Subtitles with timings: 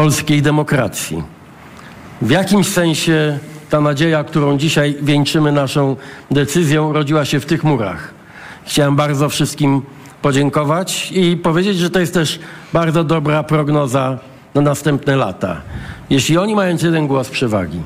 [0.00, 1.22] polskiej demokracji.
[2.22, 3.38] W jakimś sensie
[3.70, 5.96] ta nadzieja, którą dzisiaj wieńczymy naszą
[6.30, 8.14] decyzją, rodziła się w tych murach.
[8.64, 9.82] Chciałem bardzo wszystkim
[10.22, 12.40] podziękować i powiedzieć, że to jest też
[12.72, 14.18] bardzo dobra prognoza
[14.54, 15.60] na następne lata.
[16.10, 17.80] Jeśli oni mając jeden głos przewagi,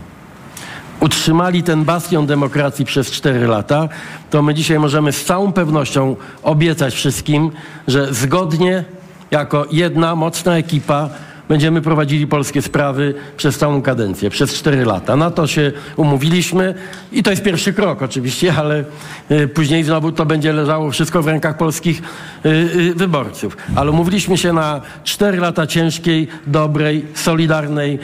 [1.01, 3.89] utrzymali ten bastion demokracji przez cztery lata,
[4.31, 7.51] to my dzisiaj możemy z całą pewnością obiecać wszystkim,
[7.89, 8.85] że zgodnie
[9.31, 11.11] jako jedna mocna ekipa
[11.49, 15.17] będziemy prowadzili polskie sprawy przez całą kadencję, przez cztery lata.
[15.17, 16.75] Na to się umówiliśmy
[17.13, 18.85] i to jest pierwszy krok oczywiście, ale
[19.31, 22.03] y, później znowu to będzie leżało wszystko w rękach polskich
[22.47, 23.57] y, y, wyborców.
[23.77, 27.99] Ale umówiliśmy się na cztery lata ciężkiej, dobrej, solidarnej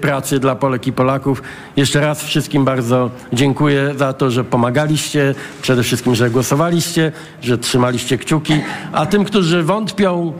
[0.00, 1.42] pracy dla Polek i Polaków.
[1.76, 8.18] Jeszcze raz wszystkim bardzo dziękuję za to, że pomagaliście, przede wszystkim, że głosowaliście, że trzymaliście
[8.18, 8.54] kciuki,
[8.92, 10.32] a tym, którzy wątpią,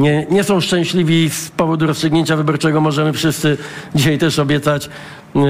[0.00, 3.58] nie, nie są szczęśliwi z powodu rozstrzygnięcia wyborczego, możemy wszyscy
[3.94, 4.90] dzisiaj też obiecać.
[5.34, 5.42] Yy,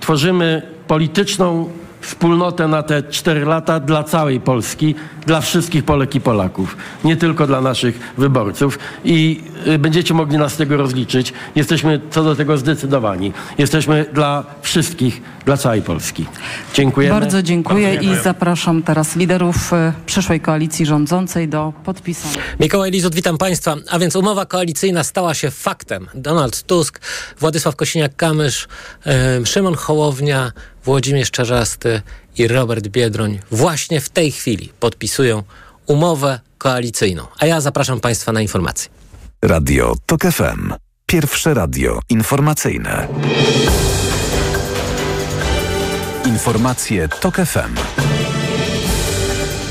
[0.00, 1.68] tworzymy polityczną
[2.00, 4.94] wspólnotę na te cztery lata dla całej Polski,
[5.26, 8.78] dla wszystkich Polek i Polaków, nie tylko dla naszych wyborców.
[9.04, 11.32] I y, będziecie mogli nas z tego rozliczyć.
[11.54, 13.32] Jesteśmy co do tego zdecydowani.
[13.58, 16.26] Jesteśmy dla wszystkich, dla całej Polski.
[16.74, 17.10] Dziękuję.
[17.10, 22.44] Bardzo dziękuję Bardzo i zapraszam teraz liderów y, przyszłej koalicji rządzącej do podpisania.
[22.60, 23.76] Mikołaj Lizut, witam Państwa.
[23.90, 26.06] A więc umowa koalicyjna stała się faktem.
[26.14, 27.00] Donald Tusk,
[27.40, 28.68] Władysław Kosiniak-Kamysz,
[29.38, 30.52] yy, Szymon Hołownia,
[30.86, 32.02] Włodzimierz Czarzasty
[32.38, 35.42] i Robert Biedroń właśnie w tej chwili podpisują
[35.86, 37.26] umowę koalicyjną.
[37.38, 38.90] A ja zapraszam Państwa na informacje.
[39.42, 40.74] Radio TOK FM.
[41.06, 43.08] Pierwsze radio informacyjne.
[46.24, 47.74] Informacje TOK FM.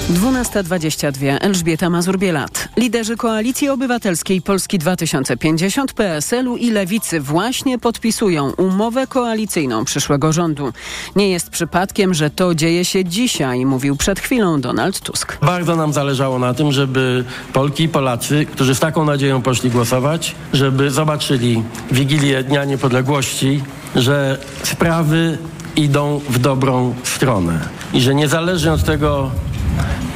[0.09, 1.37] 12.22.
[1.41, 2.67] Elżbieta Mazur-Bielat.
[2.77, 10.73] Liderzy Koalicji Obywatelskiej Polski 2050, PSL-u i Lewicy właśnie podpisują umowę koalicyjną przyszłego rządu.
[11.15, 15.37] Nie jest przypadkiem, że to dzieje się dzisiaj, mówił przed chwilą Donald Tusk.
[15.41, 17.23] Bardzo nam zależało na tym, żeby
[17.53, 23.63] Polki i Polacy, którzy z taką nadzieją poszli głosować, żeby zobaczyli Wigilię Dnia Niepodległości,
[23.95, 25.37] że sprawy
[25.75, 27.59] idą w dobrą stronę
[27.93, 29.31] i że niezależnie od tego,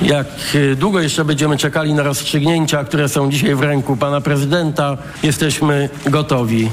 [0.01, 4.97] jak y, długo jeszcze będziemy czekali na rozstrzygnięcia, które są dzisiaj w ręku pana prezydenta,
[5.23, 6.69] jesteśmy gotowi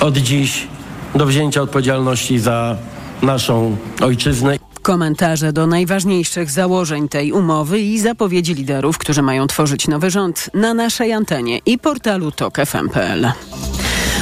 [0.00, 0.68] od dziś
[1.14, 2.76] do wzięcia odpowiedzialności za
[3.22, 4.58] naszą ojczyznę.
[4.82, 10.74] Komentarze do najważniejszych założeń tej umowy i zapowiedzi liderów, którzy mają tworzyć nowy rząd na
[10.74, 13.32] naszej antenie i portalu TokFM.pl.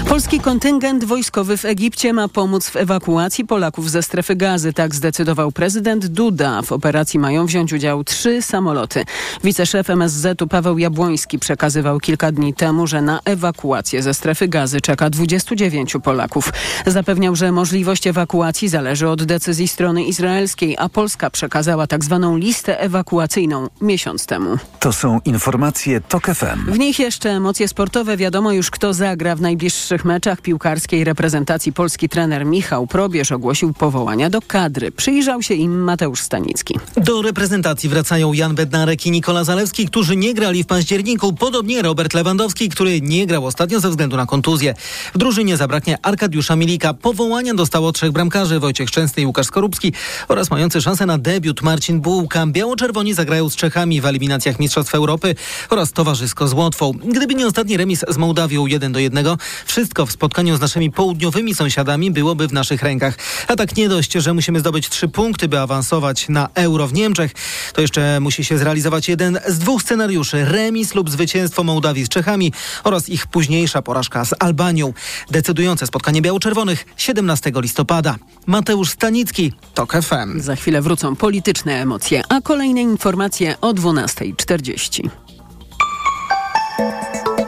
[0.09, 4.72] Polski kontyngent wojskowy w Egipcie ma pomóc w ewakuacji Polaków ze strefy gazy.
[4.72, 6.62] Tak zdecydował prezydent Duda.
[6.62, 9.05] W operacji mają wziąć udział trzy samoloty.
[9.44, 15.11] Wiceszef MSZ-u Paweł Jabłoński przekazywał kilka dni temu, że na ewakuację ze strefy gazy czeka
[15.11, 16.53] 29 Polaków.
[16.87, 22.81] Zapewniał, że możliwość ewakuacji zależy od decyzji strony izraelskiej, a Polska przekazała tak zwaną listę
[22.81, 24.56] ewakuacyjną miesiąc temu.
[24.81, 26.73] To są informacje TOK FM.
[26.73, 28.17] W nich jeszcze emocje sportowe.
[28.17, 33.72] Wiadomo już, kto zagra w najbliższych pierwszych meczach piłkarskiej reprezentacji Polski trener Michał Probierz ogłosił
[33.72, 34.92] powołania do kadry.
[34.92, 36.74] Przyjrzał się im Mateusz Stanicki.
[36.96, 41.32] Do reprezentacji wracają Jan Bednarek i Nikola Zalewski, którzy nie grali w październiku.
[41.32, 44.74] Podobnie Robert Lewandowski, który nie grał ostatnio ze względu na kontuzję.
[45.14, 46.94] W drużynie zabraknie Arkadiusza Milika.
[46.94, 49.92] Powołania dostało trzech bramkarzy, Wojciech Szczęsny i Łukasz Skorupski
[50.28, 52.46] oraz mający szansę na debiut Marcin Bułka.
[52.46, 55.34] Biało-czerwoni zagrają z Czechami w eliminacjach Mistrzostw Europy
[55.70, 56.92] oraz towarzysko z Łotwą.
[56.92, 59.26] Gdyby nie ostatni remis z Mołdawią 1 do 1,
[59.66, 63.19] wszyscy wszystko w spotkaniu z naszymi południowymi sąsiadami byłoby w naszych rękach.
[63.48, 67.32] A tak nie dość, że musimy zdobyć trzy punkty, by awansować na euro w Niemczech,
[67.72, 70.44] to jeszcze musi się zrealizować jeden z dwóch scenariuszy.
[70.44, 72.52] Remis lub zwycięstwo Mołdawii z Czechami
[72.84, 74.92] oraz ich późniejsza porażka z Albanią.
[75.30, 78.16] Decydujące spotkanie biało-czerwonych 17 listopada.
[78.46, 80.41] Mateusz Stanicki, TOK FM.
[80.41, 85.25] Za chwilę wrócą polityczne emocje, a kolejne informacje o 12.40.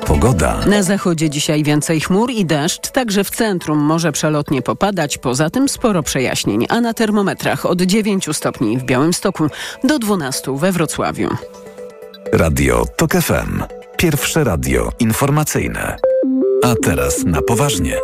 [0.09, 0.61] Pogoda.
[0.67, 5.69] Na zachodzie dzisiaj więcej chmur i deszcz, także w centrum może przelotnie popadać, poza tym
[5.69, 9.47] sporo przejaśnień, a na termometrach od 9 stopni w Białymstoku
[9.85, 11.29] do 12 we Wrocławiu.
[12.33, 13.63] Radio TOK FM.
[13.97, 15.97] Pierwsze radio informacyjne.
[16.65, 17.95] A teraz na poważnie.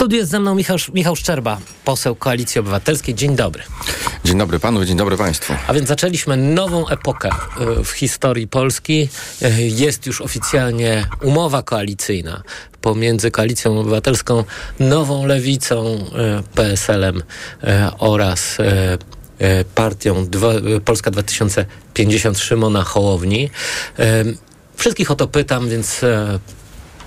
[0.00, 3.14] Studiu jest ze mną Michał, Michał Szczerba, poseł Koalicji Obywatelskiej.
[3.14, 3.62] Dzień dobry.
[4.24, 5.54] Dzień dobry panu, dzień dobry państwu.
[5.66, 9.08] A więc zaczęliśmy nową epokę e, w historii Polski.
[9.42, 12.42] E, jest już oficjalnie umowa koalicyjna
[12.80, 14.44] pomiędzy Koalicją Obywatelską,
[14.78, 17.22] Nową Lewicą, e, PSL-em
[17.98, 18.58] oraz
[19.74, 20.26] partią
[20.84, 23.50] Polska 2050 Szymona Hołowni
[24.76, 26.00] Wszystkich o to pytam, więc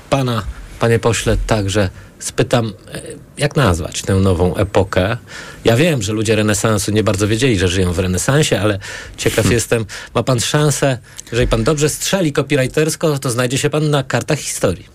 [0.09, 0.43] pana,
[0.79, 1.89] panie pośle, także
[2.23, 3.01] spytam, e,
[3.37, 5.17] jak nazwać tę nową epokę.
[5.65, 8.79] Ja wiem, że ludzie renesansu nie bardzo wiedzieli, że żyją w renesansie, ale
[9.17, 9.53] ciekaw hmm.
[9.53, 9.85] jestem,
[10.15, 10.97] ma pan szansę,
[11.31, 14.85] jeżeli pan dobrze strzeli copywritersko, to znajdzie się pan na kartach historii.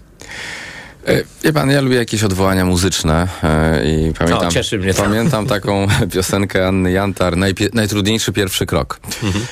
[1.06, 4.50] E, wie pan, ja lubię jakieś odwołania muzyczne e, i pamiętam,
[4.96, 5.02] to.
[5.02, 7.36] pamiętam taką piosenkę Anny Jantar,
[7.72, 9.00] najtrudniejszy pierwszy krok.
[9.22, 9.44] Mhm.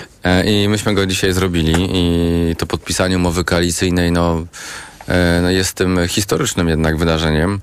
[0.46, 4.46] I myśmy go dzisiaj zrobili i to podpisanie umowy koalicyjnej, no,
[5.42, 7.60] no jest tym historycznym jednak wydarzeniem,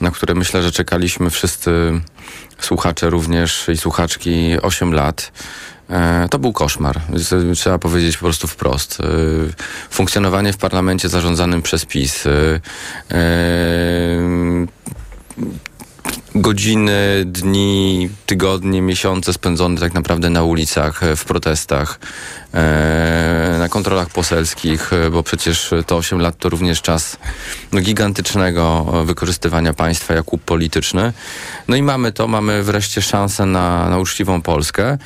[0.00, 2.00] na które myślę, że czekaliśmy wszyscy
[2.58, 5.32] słuchacze również i słuchaczki 8 lat.
[5.90, 7.00] E, to był koszmar.
[7.54, 9.00] Trzeba powiedzieć po prostu wprost.
[9.00, 9.04] E,
[9.90, 12.24] funkcjonowanie w parlamencie zarządzanym przez PiS.
[16.34, 22.00] E, godziny, dni, tygodnie, miesiące spędzone tak naprawdę na ulicach, w protestach,
[23.58, 27.16] na kontrolach poselskich, bo przecież to 8 lat to również czas
[27.72, 31.12] no, gigantycznego wykorzystywania państwa jak łup polityczny.
[31.68, 34.98] No i mamy to, mamy wreszcie szansę na, na uczciwą Polskę.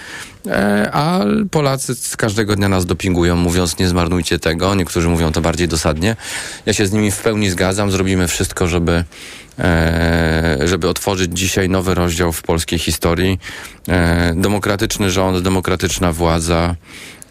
[0.46, 1.20] E, a
[1.50, 4.75] Polacy każdego dnia nas dopingują, mówiąc nie zmarnujcie tego.
[4.75, 6.17] Niektórzy mówią to bardziej dosadnie.
[6.67, 7.90] Ja się z nimi w pełni zgadzam.
[7.90, 9.05] Zrobimy wszystko, żeby e,
[10.64, 13.38] żeby otworzyć dzisiaj nowy rozdział w polskiej historii.
[13.88, 16.75] E, demokratyczny rząd, demokratyczna władza,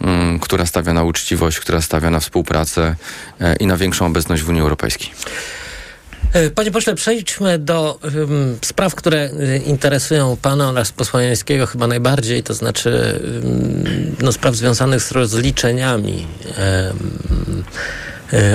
[0.01, 2.95] mm, która stawia na uczciwość, która stawia na współpracę
[3.59, 5.11] i na większą obecność w Unii Europejskiej.
[6.35, 9.29] E, panie pośle, przejdźmy do um, spraw, które
[9.65, 16.27] interesują pana oraz posła Jańskiego chyba najbardziej, to znaczy um, no, spraw związanych z rozliczeniami
[16.45, 17.63] um,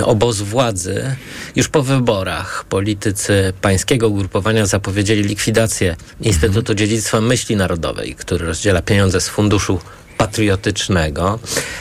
[0.05, 1.17] obozu władzy.
[1.57, 9.21] Już po wyborach politycy pańskiego ugrupowania zapowiedzieli likwidację Instytutu Dziedzictwa Myśli Narodowej, który rozdziela pieniądze
[9.21, 9.81] z funduszu
[10.21, 11.39] patriotycznego.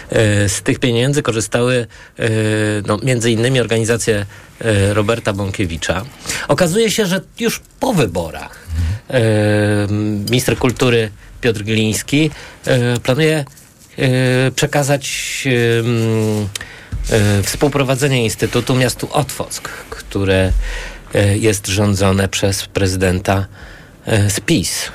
[0.09, 1.87] E, z tych pieniędzy korzystały
[2.19, 2.29] e,
[2.87, 4.25] no, między innymi organizacje
[4.61, 6.05] e, Roberta Bąkiewicza.
[6.47, 8.69] Okazuje się, że już po wyborach
[10.29, 11.09] minister kultury
[11.41, 12.31] Piotr Gliński
[13.03, 13.45] planuje
[14.55, 15.47] przekazać
[17.43, 20.51] współprowadzenie Instytutu miastu Otwock, które
[21.33, 23.45] jest rządzone przez prezydenta
[24.05, 24.91] z PiS.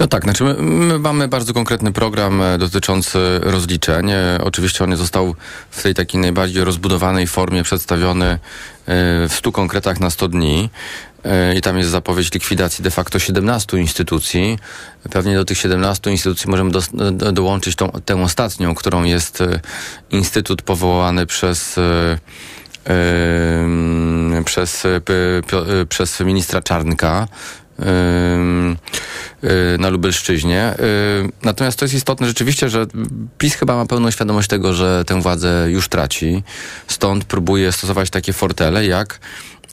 [0.00, 4.10] No tak, znaczy my, my, mamy bardzo konkretny program e, dotyczący rozliczeń.
[4.10, 5.34] E, oczywiście on został
[5.70, 8.38] w tej takiej najbardziej rozbudowanej formie przedstawiony e,
[9.28, 10.70] w 100 konkretach na 100 dni.
[11.56, 14.58] I tam jest zapowiedź likwidacji de facto 17 instytucji.
[15.10, 16.80] Pewnie do tych 17 instytucji możemy do,
[17.12, 19.42] do, dołączyć tą, tę ostatnią, którą jest
[20.10, 21.78] instytut powołany przez
[22.88, 27.28] Yy, przez, yy, przez ministra Czarnka,
[29.78, 30.74] na Lubelszczyźnie.
[31.42, 32.86] Natomiast to jest istotne rzeczywiście, że
[33.38, 36.42] PiS chyba ma pełną świadomość tego, że tę władzę już traci.
[36.86, 39.20] Stąd próbuje stosować takie fortele jak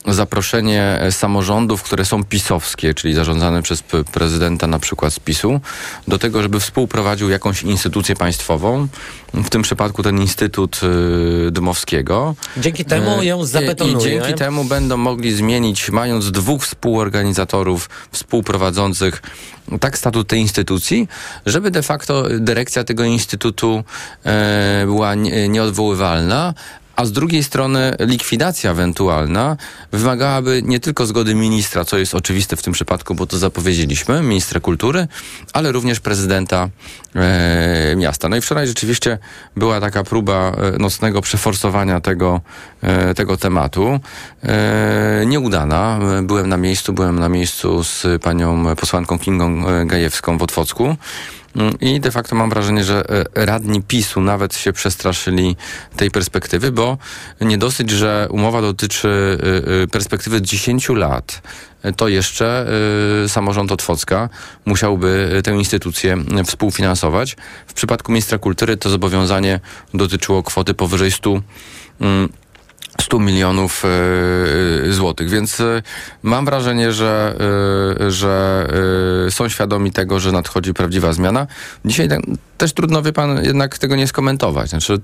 [0.08, 5.62] zaproszenie samorządów, które są pisowskie, czyli zarządzane przez prezydenta na przykład z PiSu,
[6.08, 8.88] do tego, żeby współprowadził jakąś instytucję państwową,
[9.34, 10.82] w tym przypadku ten Instytut
[11.48, 12.36] y, Dmowskiego.
[12.58, 13.98] Dzięki temu ją zabetonuje.
[13.98, 19.22] I dzięki temu będą mogli zmienić, mając dwóch współorganizatorów współprowadzących
[19.80, 21.08] tak statut tej instytucji,
[21.46, 23.84] żeby de facto dyrekcja tego instytutu
[24.26, 25.16] e, była
[25.50, 26.54] nieodwoływalna,
[27.00, 29.58] a z drugiej strony likwidacja ewentualna
[29.92, 34.60] wymagałaby nie tylko zgody ministra, co jest oczywiste w tym przypadku, bo to zapowiedzieliśmy, ministra
[34.60, 35.08] kultury,
[35.54, 36.70] ale również prezydenta
[37.16, 38.30] e, miasta.
[38.30, 39.18] No i wczoraj rzeczywiście
[39.56, 42.42] była taka próba e, nocnego przeforsowania tego,
[42.82, 44.00] e, tego tematu.
[44.44, 46.00] E, nieudana.
[46.24, 50.96] Byłem na miejscu, byłem na miejscu z panią posłanką Kingą e, Gajewską w Otwocku.
[51.56, 55.56] Mm, I de facto mam wrażenie, że e, radni PiSu nawet się przestraszyli
[55.96, 56.98] tej perspektywy, bo
[57.42, 61.42] nie dosyć, że umowa dotyczy e, e, perspektywy 10 lat,
[61.98, 62.68] to jeszcze
[63.28, 64.30] samorząd Otwocka
[64.66, 67.36] musiałby tę instytucję współfinansować.
[67.68, 69.60] W przypadku ministra kultury to zobowiązanie
[69.94, 71.42] dotyczyło kwoty powyżej 100
[73.02, 73.84] 100 milionów
[74.88, 75.84] y, złotych, więc y,
[76.24, 77.36] mam wrażenie, że,
[78.08, 78.68] że
[79.30, 81.48] są świadomi tego, że nadchodzi prawdziwa zmiana.
[81.86, 82.10] Dzisiaj
[82.58, 84.70] też trudno, wie pan, jednak tego nie skomentować.
[84.70, 85.00] Znaczy,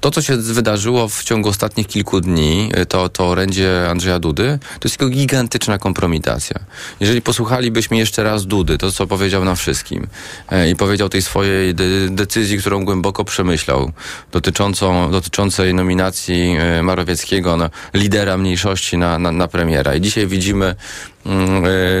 [0.00, 4.88] to, co się wydarzyło w ciągu ostatnich kilku dni, to, to orędzie Andrzeja Dudy, to
[4.88, 6.60] jest tylko gigantyczna kompromitacja.
[7.00, 10.06] Jeżeli posłuchalibyśmy jeszcze raz Dudy, to co powiedział nam wszystkim
[10.50, 13.92] e, i powiedział tej swojej de decyzji, którą głęboko przemyślał,
[14.32, 19.94] dotyczącą, dotyczącej nominacji e, Marowieckiego na lidera mniejszości na, na, na premiera.
[19.94, 20.74] I dzisiaj widzimy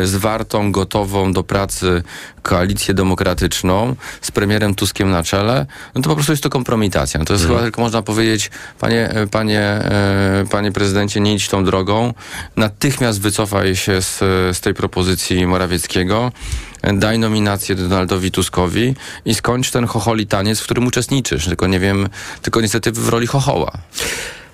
[0.04, 2.02] zwartą, gotową do pracy
[2.42, 7.24] koalicję demokratyczną z premierem Tuskiem na czele, no to po prostu jest to kompromitacja.
[7.24, 8.50] To jest chyba tylko można powiedzieć,
[8.80, 12.14] panie, e, panie, e, panie prezydencie, nie idź tą drogą,
[12.56, 14.18] natychmiast wycofaj się z,
[14.56, 16.32] z tej propozycji Morawieckiego,
[16.82, 21.46] e, daj nominację Donaldowi Tuskowi i skończ ten chocholi taniec, w którym uczestniczysz.
[21.46, 22.08] Tylko nie wiem,
[22.42, 23.72] tylko niestety w roli chochoła.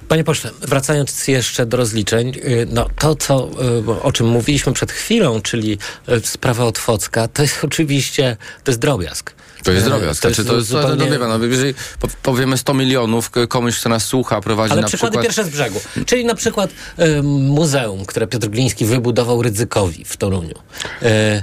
[0.09, 3.51] Panie pośle, wracając jeszcze do rozliczeń, y, no to, co,
[3.89, 8.81] y, o czym mówiliśmy przed chwilą, czyli y, sprawa Otwocka, to jest oczywiście, to jest
[8.81, 9.35] drobiazg.
[9.65, 10.23] To jest drobiazg.
[10.23, 11.05] To, znaczy, to jest zupełnie...
[11.05, 14.83] no, wie pan, no, jeżeli po- powiemy 100 milionów, komuś, kto nas słucha, prowadzi Ale
[14.83, 15.25] na przykłady przykład...
[15.27, 15.81] pierwsze z brzegu.
[16.07, 20.55] Czyli na przykład y, muzeum, które Piotr Gliński wybudował Rydzykowi w Toruniu.
[21.03, 21.43] Y,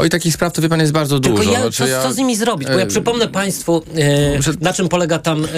[0.00, 1.52] Oj, takich spraw to wie pan jest bardzo Tylko dużo.
[1.52, 2.68] ja, Znaczy, co, ja- co z nimi zrobić?
[2.68, 3.82] Bo ja e, przypomnę Państwu,
[4.36, 5.48] Muszę- e, na czym polega tam e,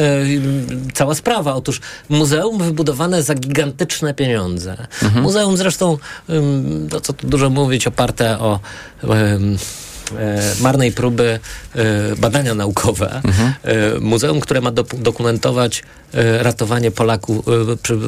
[0.95, 1.55] cała sprawa.
[1.55, 4.77] Otóż muzeum wybudowane za gigantyczne pieniądze.
[5.03, 5.23] Mhm.
[5.23, 5.99] Muzeum zresztą,
[6.31, 8.61] ym, no co tu dużo mówić, oparte o
[9.05, 9.39] e,
[10.61, 11.41] marnej próby
[11.75, 13.21] e, badania naukowe.
[13.25, 13.53] Mhm.
[13.63, 15.83] E, muzeum, które ma dop- dokumentować
[16.15, 17.45] e, ratowanie Polaków,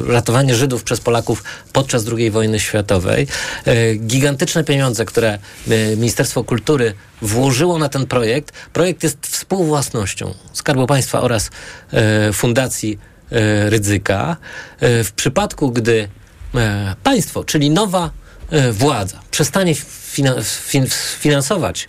[0.07, 1.43] e, ratowanie Żydów przez Polaków
[1.73, 3.27] podczas II wojny światowej.
[3.65, 8.51] E, gigantyczne pieniądze, które e, Ministerstwo Kultury włożyło na ten projekt.
[8.73, 11.49] Projekt jest współwłasnością Skarbu Państwa oraz
[11.93, 12.99] e, Fundacji
[13.31, 14.37] e, Rydzyka.
[14.79, 16.07] E, w przypadku, gdy
[16.55, 18.09] e, państwo, czyli nowa
[18.51, 19.75] e, władza przestanie
[20.15, 20.35] fina-
[20.69, 20.87] fin-
[21.19, 21.87] finansować e,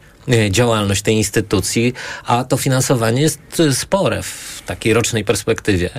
[0.51, 1.93] działalność tej instytucji,
[2.25, 5.91] a to finansowanie jest e, spore w takiej rocznej perspektywie,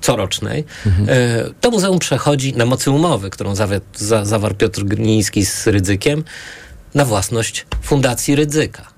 [0.00, 0.64] corocznej,
[1.08, 3.54] e, to muzeum przechodzi na mocy umowy, którą
[4.22, 6.24] zawarł Piotr Gliński z Rydzykiem,
[6.94, 8.88] na własność Fundacji Rydzyka.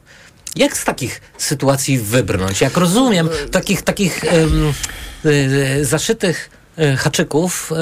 [0.57, 2.61] Jak z takich sytuacji wybrnąć?
[2.61, 6.51] Jak rozumiem, takich, takich e, zaszytych
[6.97, 7.73] haczyków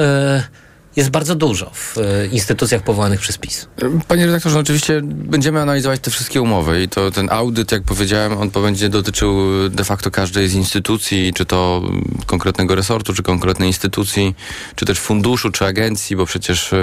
[0.97, 3.67] jest bardzo dużo w e, instytucjach powołanych przez PiS.
[4.09, 8.39] Panie redaktorze, no oczywiście będziemy analizować te wszystkie umowy i to ten audyt, jak powiedziałem,
[8.39, 9.39] on będzie dotyczył
[9.71, 11.83] de facto każdej z instytucji, czy to
[12.27, 14.35] konkretnego resortu, czy konkretnej instytucji,
[14.75, 16.75] czy też funduszu, czy agencji, bo przecież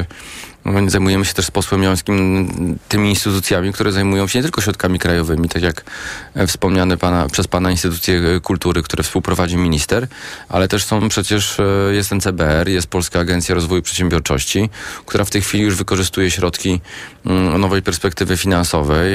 [0.88, 5.50] zajmujemy się też z posłem Jońskim tymi instytucjami, które zajmują się nie tylko środkami krajowymi,
[5.50, 5.84] tak jak
[6.36, 10.08] e, wspomniane pana, przez pana instytucje e, kultury, które współprowadzi minister,
[10.50, 14.70] ale też są przecież, e, jest NCBR, jest Polska Agencja Rozwoju Przedsiębiorczości,
[15.06, 16.82] która w tej chwili już wykorzystuje środki
[17.26, 19.14] mm, nowej perspektywy finansowej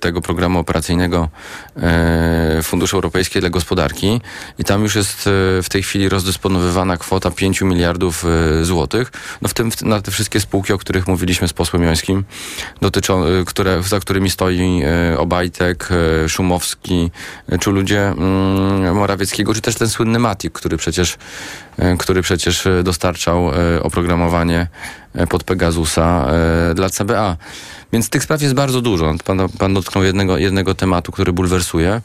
[0.00, 1.28] tego programu operacyjnego
[2.62, 4.20] Funduszu Europejskiego dla Gospodarki.
[4.58, 5.22] I tam już jest
[5.62, 8.24] w tej chwili rozdysponowywana kwota 5 miliardów
[8.62, 9.12] złotych,
[9.42, 12.24] no w tym na te wszystkie spółki, o których mówiliśmy z posłem Jońskim,
[12.80, 15.88] dotyczą, e, które, za którymi stoi e, Obajtek,
[16.24, 17.10] e, Szumowski,
[17.60, 21.16] czy ludzie mm, Morawieckiego, czy też ten słynny Matik, który przecież,
[21.98, 23.50] który przecież dostarczał
[23.82, 24.66] oprogramowanie
[25.28, 26.26] pod Pegasusa
[26.74, 27.36] dla CBA.
[27.92, 29.14] Więc tych spraw jest bardzo dużo.
[29.24, 32.00] Pan, pan dotknął jednego, jednego tematu, który bulwersuje.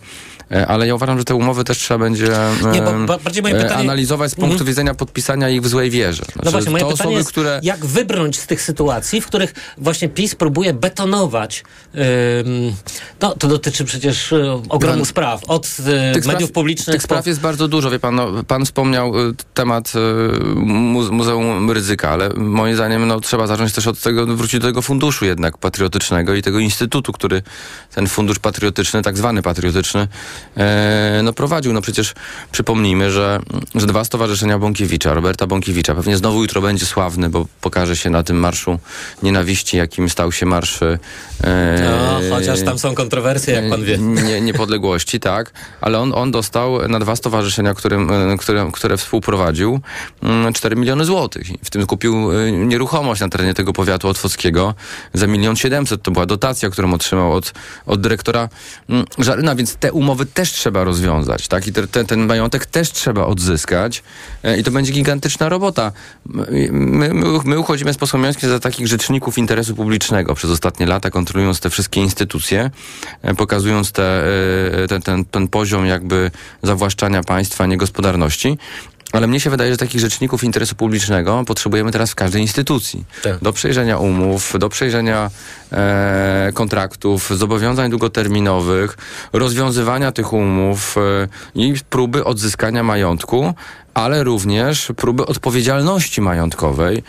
[0.51, 2.27] E, Ale ja uważam, że te umowy też trzeba będzie
[2.71, 4.67] Nie, e, pytanie- analizować z punktu Mhm.
[4.67, 6.23] widzenia podpisania ich w złej wierze.
[6.27, 9.53] No Znaczy, właśnie, moje pytanie osoby, jest, które jak wybrnąć z tych sytuacji, w których
[9.77, 11.63] właśnie PiS próbuje betonować,
[13.21, 15.67] no to dotyczy przecież y, ogromu spraw, od
[16.13, 18.15] tych mediów spraw, publicznych Tych spraw jest bardzo dużo, wie pan.
[18.15, 19.13] No, pan wspomniał
[19.53, 19.93] temat
[20.55, 24.81] mu, Muzeum Ryzyka, ale moim zdaniem no, trzeba zacząć też od tego, wrócić do tego
[24.81, 27.41] funduszu jednak patriotycznego i tego instytutu, który
[27.95, 30.07] ten fundusz patriotyczny, tak zwany patriotyczny, e,
[31.23, 31.73] no, prowadził.
[31.73, 32.13] No przecież
[32.51, 33.39] przypomnijmy, że,
[33.75, 38.23] że dwa stowarzyszenia Bąkiewicza, Roberta Bąkiewicza, pewnie znowu jutro będzie sławny, bo pokaże się na
[38.23, 38.79] tym marszu
[39.23, 40.99] nienawiści, jakim stał się marsz e,
[41.85, 43.97] No, chociaż tam są kontrowersje, jak pan wie.
[43.97, 49.79] nie, niepodległości, tak, ale on, on dostał na dwa stowarzyszenia, którym, e, które, które współprowadził,
[50.23, 51.47] mm, 4 miliony złotych.
[51.63, 54.73] W tym kupił e, nieruchomość na terenie tego powiatu otwockiego
[55.13, 56.01] za milion siedemset.
[56.01, 57.53] To była dotacja, którą otrzymał od,
[57.85, 58.49] od dyrektora
[58.89, 62.91] mm, Żaryna, więc te umowy też trzeba rozwiązać, tak, i te, te, ten majątek też
[62.91, 64.03] trzeba odzyskać
[64.43, 65.91] e, i to będzie gigantyczna robota.
[66.25, 66.69] My,
[67.13, 71.59] my, my uchodzimy z posłem Jońskim za takich rzeczników interesu publicznego przez ostatnie lata, kontrolując
[71.59, 72.71] te wszystkie instytucje,
[73.21, 74.23] e, pokazując te,
[74.83, 76.31] e, ten, ten, ten poziom jakby
[76.63, 78.57] zawłaszczania państwa, niegospodarności.
[79.11, 83.03] Ale mnie się wydaje, że takich rzeczników interesu publicznego potrzebujemy teraz w każdej instytucji.
[83.23, 83.39] Tak.
[83.41, 85.29] Do przejrzenia umów, do przejrzenia
[85.71, 88.97] e, kontraktów, zobowiązań długoterminowych,
[89.33, 93.53] rozwiązywania tych umów e, i próby odzyskania majątku,
[93.93, 97.03] ale również próby odpowiedzialności majątkowej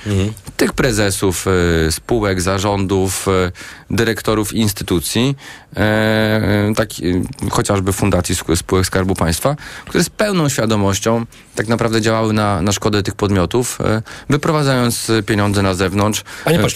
[0.60, 1.46] tych prezesów
[1.88, 3.52] y, spółek, zarządów, y,
[3.90, 5.36] dyrektorów instytucji,
[5.76, 9.56] e, tak, y, chociażby fundacji spółek Skarbu Państwa,
[9.86, 13.78] które z pełną świadomością tak naprawdę działały na, na szkodę tych podmiotów,
[14.28, 16.24] wyprowadzając pieniądze na zewnątrz,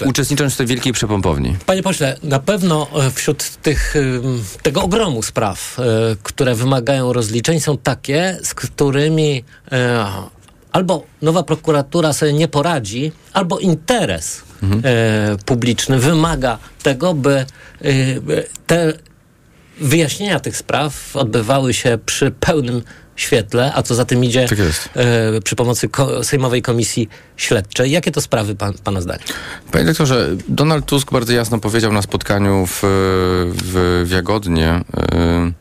[0.06, 1.56] uczestnicząc w tej wielkiej przepompowni.
[1.66, 3.94] Panie pośle, na pewno wśród tych,
[4.62, 5.76] tego ogromu spraw,
[6.22, 9.44] które wymagają rozliczeń, są takie, z którymi
[10.72, 14.42] albo nowa prokuratura sobie nie poradzi, albo interes
[14.84, 17.46] e, publiczny wymaga tego, by
[17.80, 18.92] e, by te
[19.80, 22.82] wyjaśnienia tych spraw odbywały się przy pełnym
[23.16, 24.58] świetle, a co za tym idzie Tak
[24.94, 27.90] e, przy pomocy ko- Sejmowej Komisji Śledczej.
[27.90, 29.22] Jakie to sprawy pan, pana zdaniem?
[29.72, 32.78] Panie doktorze, Donald Tusk bardzo jasno powiedział na spotkaniu w,
[33.54, 34.82] w, w Jagodnie e,
[35.16, 35.52] e,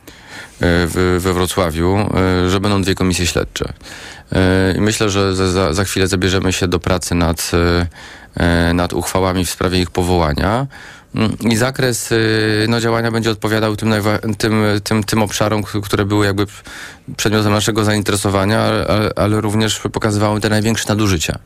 [0.65, 3.73] w, we Wrocławiu, e, że będą dwie komisje śledcze.
[4.31, 7.51] E, I myślę, że za, za, chwilę zabierzemy się do pracy nad,
[8.37, 10.67] e, nad uchwałami w sprawie ich powołania.
[11.15, 13.93] Mm, I zakres y, no, działania będzie odpowiadał tym,
[14.37, 16.45] tym, tym, tym obszarom, które były jakby
[17.17, 21.39] przedmiotem naszego zainteresowania, ale, ale również pokazywały te największe nadużycia.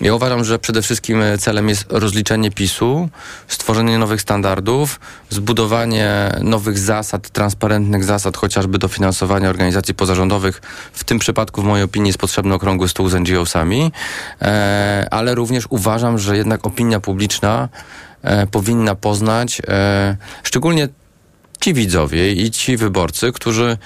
[0.00, 3.08] Ja uważam, że przede wszystkim e, celem jest rozliczenie PiSu,
[3.48, 10.62] stworzenie nowych standardów, zbudowanie nowych zasad, transparentnych zasad, chociażby dofinansowania organizacji pozarządowych.
[10.92, 13.92] W tym przypadku, w mojej opinii, jest potrzebny okrągły stół z NGO-sami,
[14.42, 17.68] e, ale również uważam, że jednak opinia publiczna
[18.50, 20.88] powinna poznać, e, szczególnie
[21.60, 23.78] ci widzowie i ci wyborcy, którzy,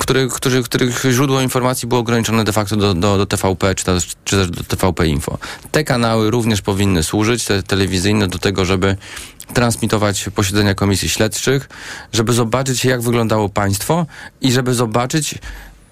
[0.00, 4.08] który, którzy, których źródło informacji było ograniczone de facto do, do, do TVP czy też,
[4.24, 5.38] czy też do TVP Info.
[5.70, 8.96] Te kanały również powinny służyć, te telewizyjne, do tego, żeby
[9.54, 11.68] transmitować posiedzenia komisji śledczych,
[12.12, 14.06] żeby zobaczyć, jak wyglądało państwo
[14.40, 15.34] i żeby zobaczyć,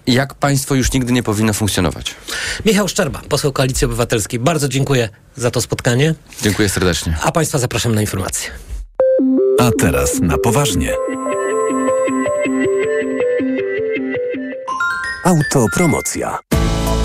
[0.07, 2.15] jak państwo już nigdy nie powinno funkcjonować.
[2.65, 4.39] Michał Szczerba, poseł Koalicji Obywatelskiej.
[4.39, 7.17] Bardzo dziękuję za to spotkanie, Dziękuję serdecznie.
[7.23, 8.49] a Państwa zapraszam na informacje.
[9.59, 10.93] A teraz na poważnie.
[15.25, 16.39] Autopromocja.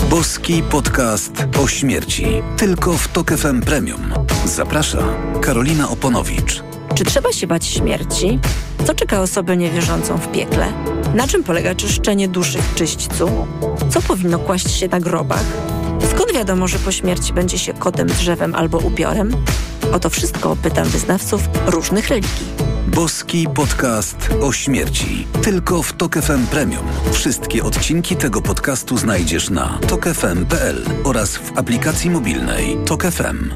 [0.09, 1.31] Boski podcast
[1.63, 2.25] o śmierci.
[2.57, 4.13] Tylko w Tok FM Premium.
[4.45, 5.03] Zaprasza
[5.41, 6.63] Karolina Oponowicz.
[6.95, 8.39] Czy trzeba się bać śmierci?
[8.87, 10.73] Co czeka osobę niewierzącą w piekle?
[11.15, 13.47] Na czym polega czyszczenie duszy w czyśćcu?
[13.89, 15.43] Co powinno kłaść się na grobach?
[16.11, 19.31] Skąd wiadomo, że po śmierci będzie się kotem, drzewem albo upiorem?
[19.93, 22.47] O to wszystko pytam wyznawców różnych religii.
[22.87, 25.27] Boski podcast o śmierci.
[25.43, 26.85] Tylko w Tok FM Premium.
[27.11, 33.53] Wszystkie odcinki tego podcastu znajdziesz na tokefm.pl oraz w aplikacji mobilnej Tok FM.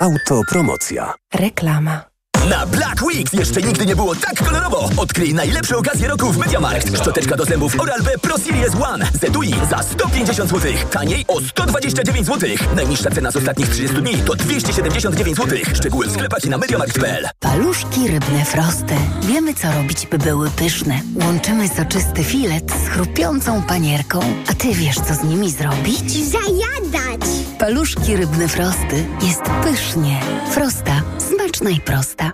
[0.00, 1.14] Autopromocja.
[1.34, 2.11] Reklama.
[2.50, 4.90] Na Black Weeks jeszcze nigdy nie było tak kolorowo.
[4.96, 6.98] Odkryj najlepsze okazje roku w MediaMarkt.
[6.98, 10.72] Szczoteczka do zębów Oral-B Pro Series One z etui za 150 zł.
[10.90, 12.50] Taniej o 129 zł.
[12.76, 15.58] Najniższa cena z ostatnich 30 dni to 279 zł.
[15.74, 17.28] Szczegóły w sklepach i na MediaMarkt.pl.
[17.40, 18.94] Paluszki rybne frosty.
[19.22, 21.00] Wiemy, co robić, by były pyszne.
[21.24, 24.20] Łączymy soczysty filet z chrupiącą panierką.
[24.50, 26.12] A ty wiesz, co z nimi zrobić?
[26.12, 27.20] Zajadać!
[27.58, 29.04] Paluszki rybne frosty.
[29.22, 30.20] Jest pysznie.
[30.50, 31.02] Frosta.
[31.18, 32.31] Smaczna i prosta.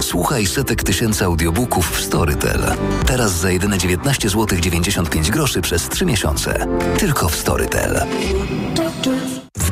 [0.00, 2.60] Słuchaj setek tysięcy audiobooków w Storytel.
[3.06, 6.66] Teraz za jedyne 19 zł 95 groszy przez 3 miesiące.
[6.98, 8.06] Tylko w Storytel.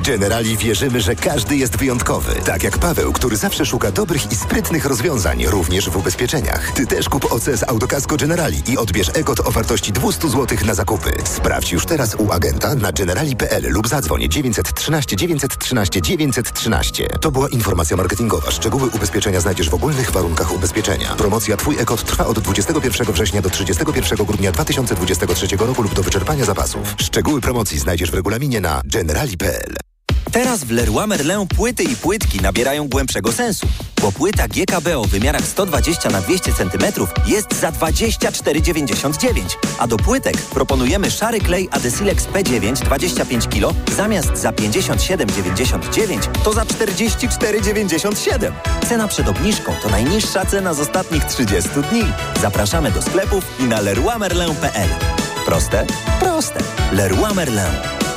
[0.07, 2.35] Generali wierzymy, że każdy jest wyjątkowy.
[2.45, 6.73] Tak jak Paweł, który zawsze szuka dobrych i sprytnych rozwiązań, również w ubezpieczeniach.
[6.73, 10.75] Ty też kup OC z Autokasko Generali i odbierz EGOT o wartości 200 zł na
[10.75, 11.13] zakupy.
[11.25, 17.09] Sprawdź już teraz u agenta na generali.pl lub zadzwoń 913 913 913.
[17.21, 18.51] To była informacja marketingowa.
[18.51, 21.15] Szczegóły ubezpieczenia znajdziesz w ogólnych warunkach ubezpieczenia.
[21.15, 26.45] Promocja Twój EGOT trwa od 21 września do 31 grudnia 2023 roku lub do wyczerpania
[26.45, 26.95] zapasów.
[26.99, 29.88] Szczegóły promocji znajdziesz w regulaminie na generali.pl.
[30.33, 33.67] Teraz w Leroy Merlin płyty i płytki nabierają głębszego sensu,
[34.03, 39.43] bo płyta GKB o wymiarach 120 na 200 cm jest za 24,99,
[39.79, 46.65] a do płytek proponujemy szary klej Adesilex P9 25 kg zamiast za 57,99 to za
[46.65, 48.53] 44,97.
[48.89, 52.05] Cena przed obniżką to najniższa cena z ostatnich 30 dni.
[52.43, 54.89] Zapraszamy do sklepów i na leroymerlin.pl.
[55.47, 55.87] Proste?
[56.21, 56.61] Proste.
[56.93, 58.08] Leroy Merlin.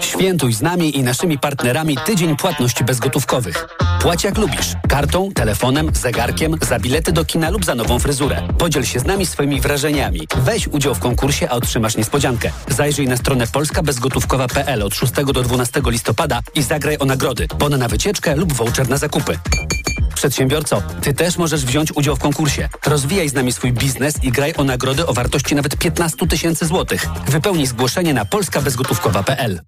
[0.00, 3.68] Świętuj z nami i naszymi partnerami tydzień płatności bezgotówkowych.
[4.00, 4.74] Płać jak lubisz.
[4.88, 8.48] Kartą, telefonem, zegarkiem, za bilety do kina lub za nową fryzurę.
[8.58, 10.20] Podziel się z nami swoimi wrażeniami.
[10.36, 12.50] Weź udział w konkursie, a otrzymasz niespodziankę.
[12.68, 17.46] Zajrzyj na stronę polskabezgotówkowa.pl od 6 do 12 listopada i zagraj o nagrody.
[17.58, 19.38] Bon na wycieczkę lub voucher na zakupy.
[20.16, 22.68] Przedsiębiorco, ty też możesz wziąć udział w konkursie.
[22.86, 27.06] Rozwijaj z nami swój biznes i graj o nagrody o wartości nawet 15 tysięcy złotych.
[27.28, 29.60] Wypełnij zgłoszenie na polskabezgotówkowa.pl.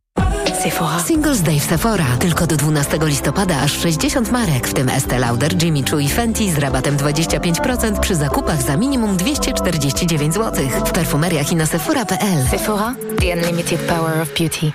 [0.63, 1.01] Sephora.
[1.01, 2.17] Singles Day w Sephora.
[2.19, 6.53] Tylko do 12 listopada aż 60 marek, w tym Estee Lauder, Jimmy Choo i Fenty
[6.53, 10.69] z rabatem 25% przy zakupach za minimum 249 zł.
[10.87, 12.49] W perfumeriach i na sephora.pl.
[12.51, 14.73] Sephora, the unlimited power of beauty.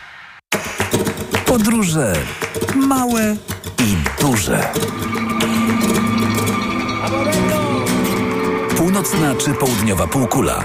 [1.45, 2.13] Podróże
[2.75, 3.36] małe
[3.79, 4.71] i duże.
[8.77, 10.63] Północna czy południowa półkula,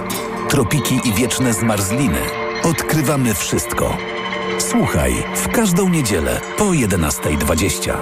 [0.48, 2.20] tropiki i wieczne zmarzliny.
[2.62, 3.96] Odkrywamy wszystko.
[4.58, 7.94] Słuchaj w każdą niedzielę po 11.20.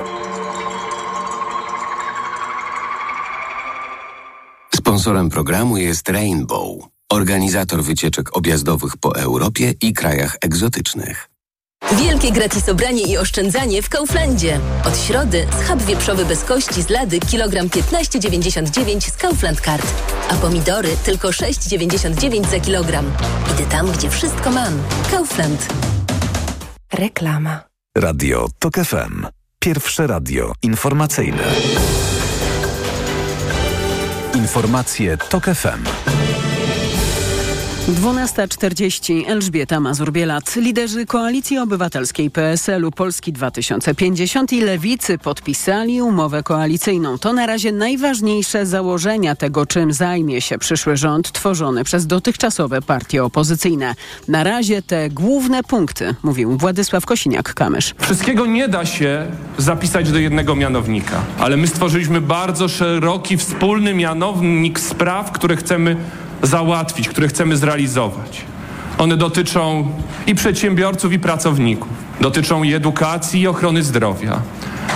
[4.75, 11.36] Sponsorem programu jest Rainbow, organizator wycieczek objazdowych po Europie i krajach egzotycznych.
[11.93, 14.61] Wielkie gratisobranie i oszczędzanie w Kauflandzie.
[14.85, 19.87] Od środy schab wieprzowy bez kości z lady kilogram 15,99 z Kaufland Card.
[20.31, 23.13] A pomidory tylko 6,99 za kilogram.
[23.55, 24.83] Idę tam, gdzie wszystko mam.
[25.11, 25.67] Kaufland.
[26.93, 27.61] Reklama.
[27.99, 29.27] Radio TOK FM.
[29.59, 31.43] Pierwsze radio informacyjne.
[34.35, 35.85] Informacje TOK FM.
[37.87, 40.57] 12.40 Elżbieta Mazur-Bielat.
[40.57, 47.19] Liderzy Koalicji Obywatelskiej PSL-u Polski 2050 i Lewicy podpisali umowę koalicyjną.
[47.19, 53.25] To na razie najważniejsze założenia tego, czym zajmie się przyszły rząd tworzony przez dotychczasowe partie
[53.25, 53.95] opozycyjne.
[54.29, 57.95] Na razie te główne punkty, mówił Władysław Kosiniak-Kamysz.
[57.99, 59.27] Wszystkiego nie da się
[59.59, 65.97] zapisać do jednego mianownika, ale my stworzyliśmy bardzo szeroki wspólny mianownik spraw, które chcemy
[66.43, 68.45] załatwić, które chcemy zrealizować.
[68.99, 69.93] One dotyczą
[70.27, 71.89] i przedsiębiorców, i pracowników.
[72.21, 74.43] Dotyczą i edukacji, i ochrony zdrowia.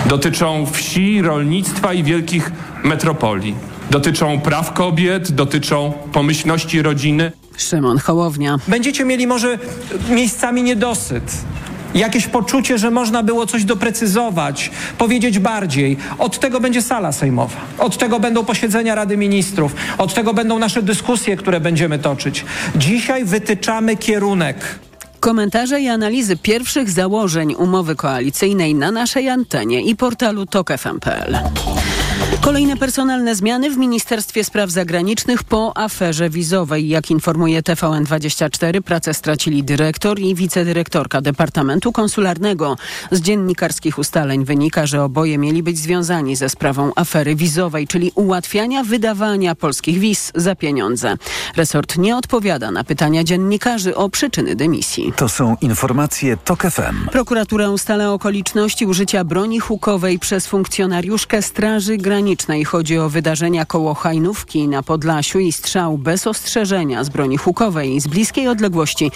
[0.05, 2.51] Dotyczą wsi, rolnictwa i wielkich
[2.83, 3.55] metropolii.
[3.89, 7.31] Dotyczą praw kobiet, dotyczą pomyślności rodziny.
[7.57, 8.57] Szymon Hołownia.
[8.67, 9.59] Będziecie mieli może
[10.09, 11.37] miejscami niedosyt
[11.95, 15.97] jakieś poczucie, że można było coś doprecyzować, powiedzieć bardziej.
[16.17, 20.81] Od tego będzie sala sejmowa, od tego będą posiedzenia Rady Ministrów, od tego będą nasze
[20.81, 22.45] dyskusje, które będziemy toczyć.
[22.75, 24.79] Dzisiaj wytyczamy kierunek.
[25.19, 31.37] Komentarze i analizy pierwszych założeń umowy koalicyjnej na naszej antenie i portalu tokefm.pl.
[32.41, 36.87] Kolejne personalne zmiany w Ministerstwie Spraw Zagranicznych po aferze wizowej.
[36.87, 42.77] Jak informuje TVN24, pracę stracili dyrektor i wicedyrektorka Departamentu Konsularnego.
[43.11, 48.83] Z dziennikarskich ustaleń wynika, że oboje mieli być związani ze sprawą afery wizowej, czyli ułatwiania
[48.83, 51.15] wydawania polskich wiz za pieniądze.
[51.55, 55.13] Resort nie odpowiada na pytania dziennikarzy o przyczyny dymisji.
[55.15, 57.09] To są informacje TOK FM.
[57.11, 62.30] Prokuratura ustala okoliczności użycia broni hukowej przez funkcjonariuszkę Straży Granicznej.
[62.65, 68.07] Chodzi o wydarzenia koło Hajnówki na Podlasiu i strzał bez ostrzeżenia z broni hukowej z
[68.07, 69.11] bliskiej odległości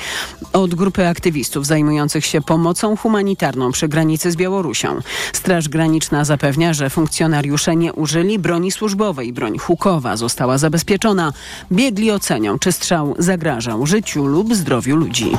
[0.54, 5.00] od grupy aktywistów zajmujących się pomocą humanitarną przy granicy z Białorusią.
[5.34, 9.34] Straż Graniczna zapewnia, że funkcjonariusze nie użyli broni służbowej.
[9.34, 11.34] Broń hukowa została zabezpieczona.
[11.72, 15.32] Biegli ocenią, czy strzał zagrażał życiu lub zdrowiu ludzi.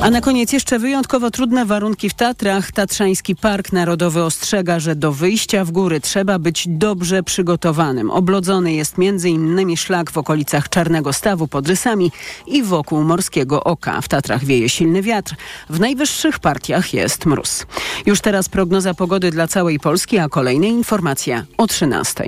[0.00, 2.72] A na koniec jeszcze wyjątkowo trudne warunki w Tatrach.
[2.72, 8.10] Tatrzański Park Narodowy ostrzega, że do wyjścia w góry trzeba być dobrze przygotowanym.
[8.10, 9.76] Oblodzony jest m.in.
[9.76, 12.12] szlak w okolicach Czarnego Stawu pod Rysami
[12.46, 14.00] i wokół Morskiego Oka.
[14.00, 15.34] W Tatrach wieje silny wiatr.
[15.70, 17.66] W najwyższych partiach jest mróz.
[18.06, 22.24] Już teraz prognoza pogody dla całej Polski, a kolejne informacje o 13.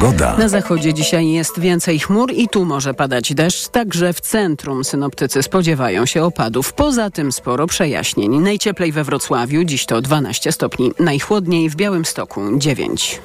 [0.00, 0.36] Pogoda.
[0.36, 5.42] Na zachodzie dzisiaj jest więcej chmur i tu może padać deszcz, także w centrum synoptycy
[5.42, 6.72] spodziewają się opadów.
[6.72, 8.40] Poza tym sporo przejaśnień.
[8.40, 13.20] Najcieplej we Wrocławiu, dziś to 12 stopni, najchłodniej w Białymstoku 9.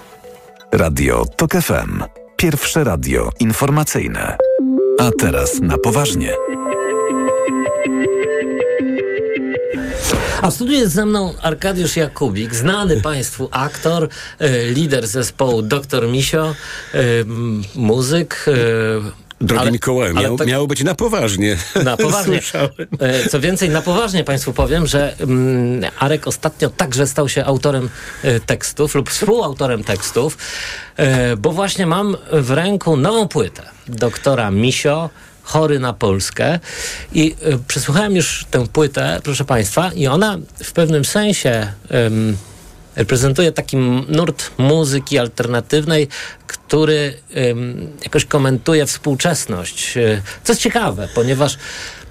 [0.71, 2.03] Radio TOK FM.
[2.37, 4.37] Pierwsze radio informacyjne.
[4.99, 6.33] A teraz na poważnie.
[10.45, 16.07] A w studiu jest ze mną Arkadiusz Jakubik, znany Państwu aktor, e, lider zespołu Dr.
[16.07, 16.55] Misio,
[16.93, 16.97] e,
[17.75, 18.45] muzyk.
[18.47, 21.57] E, Drogi ale- Mikołaju, ale miał, tak- miało być na poważnie.
[21.83, 22.39] Na poważnie.
[23.31, 27.89] Co więcej, na poważnie Państwu powiem, że mm, Arek ostatnio także stał się autorem
[28.45, 30.37] tekstów lub współautorem tekstów,
[31.37, 35.09] bo właśnie mam w ręku nową płytę doktora Misio.
[35.45, 36.59] Chory na Polskę.
[37.13, 41.67] I e, przesłuchałem już tę płytę, proszę Państwa, i ona w pewnym sensie
[42.95, 43.77] reprezentuje taki
[44.07, 46.07] nurt muzyki alternatywnej,
[46.47, 47.13] który
[48.03, 49.97] jakoś komentuje współczesność.
[49.97, 51.57] Y, co jest ciekawe, ponieważ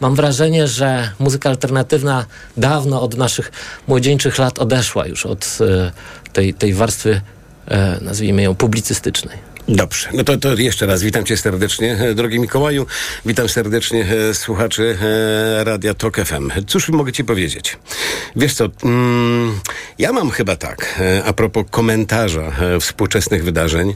[0.01, 3.53] mam wrażenie, że muzyka alternatywna dawno od naszych
[3.89, 9.54] młodzieńczych lat odeszła już od y, tej, tej warstwy, y, nazwijmy ją, publicystycznej.
[9.69, 12.87] Dobrze, no to, to jeszcze raz witam cię serdecznie, e, drogi Mikołaju.
[13.27, 16.51] Witam serdecznie e, słuchaczy e, Radia Tok FM.
[16.67, 17.77] Cóż mogę ci powiedzieć?
[18.37, 19.61] Wiesz co, mm,
[19.99, 23.95] ja mam chyba tak, e, a propos komentarza e, współczesnych wydarzeń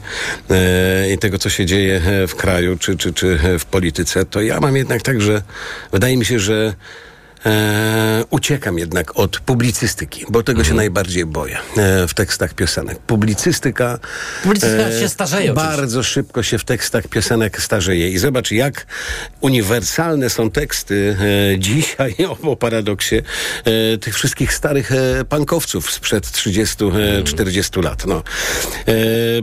[0.49, 4.59] e, i tego, co się dzieje w kraju czy, czy, czy w polityce, to ja
[4.59, 5.41] mam jednak tak, że
[5.91, 6.73] wydaje mi się, że
[8.39, 12.99] uciekam jednak od publicystyki, bo tego się najbardziej boję e, w tekstach piosenek.
[12.99, 13.99] Publicystyka,
[14.43, 18.09] Publicystyka się starzeje bardzo szybko się w tekstach piosenek starzeje.
[18.09, 18.85] I zobacz, jak
[19.41, 21.17] uniwersalne są teksty
[21.53, 28.05] e, dzisiaj, o, o paradoksie, e, tych wszystkich starych e, pankowców sprzed 30-40 lat.
[28.05, 28.23] No.
[28.85, 28.93] E,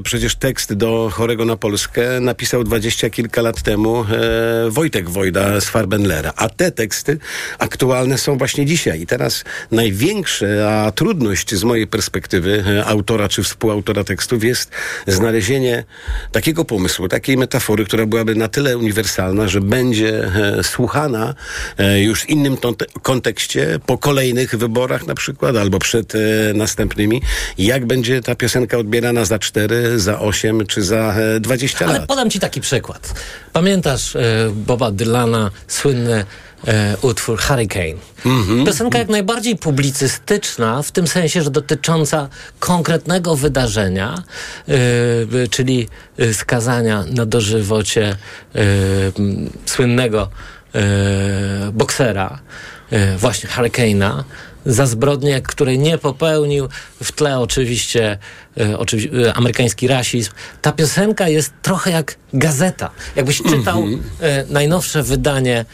[0.03, 5.65] przecież tekst do Chorego na Polskę napisał dwadzieścia kilka lat temu e, Wojtek Wojda z
[5.65, 6.33] Farbenlera.
[6.37, 7.19] A te teksty
[7.59, 8.86] aktualne są właśnie dzisiaj.
[8.95, 14.71] I teraz największa trudność z mojej perspektywy e, autora czy współautora tekstów jest
[15.07, 15.85] znalezienie
[16.33, 21.35] takiego pomysłu, takiej metafory, która byłaby na tyle uniwersalna, że będzie e, słuchana
[21.79, 22.57] e, już w innym
[23.03, 26.13] kontekście po kolejnych wyborach na przykład, albo przed
[26.55, 27.23] następnymi.
[27.59, 32.09] Jak będzie ta piosenka odbierana za 4, za 8 czy za e, 20 Ale lat?
[32.09, 33.15] podam ci taki przykład.
[33.53, 34.17] Pamiętasz
[34.53, 36.25] Boba Dylana, słynny
[36.67, 37.95] e, utwór Hurricane?
[38.67, 42.29] Piosenka jak najbardziej publicystyczna, w tym sensie, że dotycząca
[42.61, 44.15] konkretnego wydarzenia,
[44.69, 45.89] e, czyli
[46.33, 48.17] skazania na dożywocie e,
[49.67, 50.29] słynnego
[50.75, 50.81] e,
[51.73, 52.39] boksera,
[52.91, 54.23] e, właśnie Hurricane'a,
[54.67, 56.69] za zbrodnię, której nie popełnił.
[57.03, 58.19] W tle oczywiście,
[58.61, 60.31] e, oczywi- e, amerykański rasizm.
[60.63, 62.91] Ta piosenka jest trochę jak gazeta.
[63.17, 63.85] Jakbyś czytał
[64.21, 65.65] e, najnowsze wydanie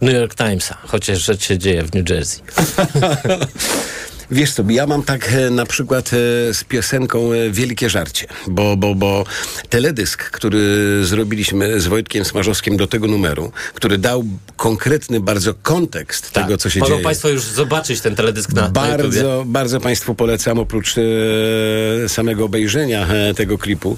[0.00, 2.42] New York Timesa, chociaż rzecz się dzieje w New Jersey.
[4.30, 8.76] Wiesz co, ja mam tak e, na przykład e, z piosenką e, Wielkie Żarcie, bo,
[8.76, 9.24] bo, bo
[9.68, 10.60] teledysk, który
[11.04, 14.24] zrobiliśmy z Wojtkiem Smarzowskim do tego numeru, który dał
[14.56, 17.04] konkretny bardzo kontekst tego, co się Mogą dzieje.
[17.04, 18.68] Państwo już zobaczyć ten teledysk na.
[18.68, 23.96] Bardzo, bardzo Państwu polecam, oprócz e, samego obejrzenia e, tego klipu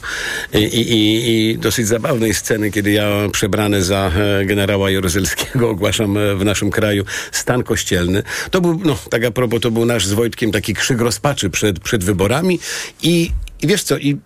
[0.55, 4.13] i, i, i, dosyć zabawnej sceny, kiedy ja przebrany za
[4.45, 8.23] generała Jaruzelskiego ogłaszam w naszym kraju stan kościelny.
[8.51, 11.81] To był, no tak a propos, to był nasz z Wojtkiem taki krzyk rozpaczy przed,
[11.81, 12.59] przed wyborami
[13.03, 13.31] i
[13.63, 14.17] i wiesz co, i,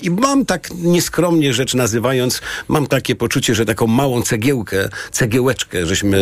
[0.00, 6.16] i mam tak nieskromnie rzecz nazywając, mam takie poczucie, że taką małą cegiełkę, cegiełeczkę, żeśmy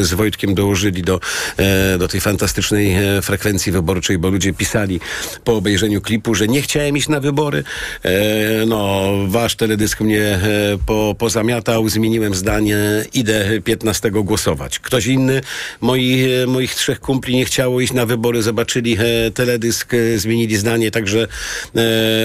[0.00, 1.20] e, z Wojtkiem dołożyli do,
[1.56, 5.00] e, do tej fantastycznej e, frekwencji wyborczej, bo ludzie pisali
[5.44, 7.64] po obejrzeniu klipu, że nie chciałem iść na wybory.
[8.02, 10.40] E, no, wasz teledysk mnie e,
[10.86, 12.78] po, pozamiatał, zmieniłem zdanie,
[13.14, 14.78] idę 15 głosować.
[14.78, 15.40] Ktoś inny,
[15.80, 18.96] moi, e, moich trzech kumpli nie chciało iść na wybory, zobaczyli
[19.34, 21.28] teledysk, zmienili zdanie, także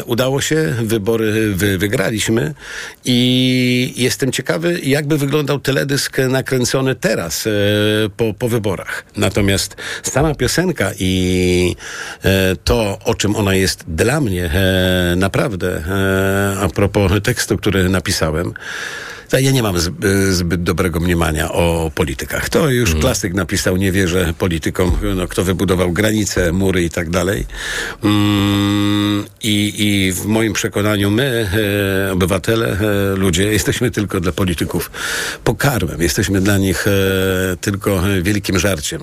[0.06, 2.54] udało się, wybory wy, wygraliśmy
[3.06, 7.52] i jestem ciekawy, jakby wyglądał teledysk nakręcony teraz e,
[8.18, 9.06] po, po wyborach.
[9.18, 11.76] Natomiast sama piosenka i
[12.24, 17.90] e, to, o czym ona jest dla mnie e, naprawdę, e, a propos tekstu, który
[17.90, 18.54] napisałem,
[19.38, 22.50] ja nie mam zb- zbyt dobrego mniemania o politykach.
[22.50, 27.46] To już klasyk napisał, nie wierzę politykom, no, kto wybudował granice, mury i tak dalej.
[28.04, 31.50] Mm, I, I w moim przekonaniu my,
[32.10, 34.92] e, obywatele, e, ludzie, jesteśmy tylko dla polityków
[35.44, 36.02] pokarmem.
[36.02, 36.92] Jesteśmy dla nich e,
[37.62, 39.02] tylko wielkim żarciem.